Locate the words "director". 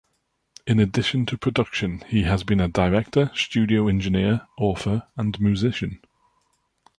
2.67-3.29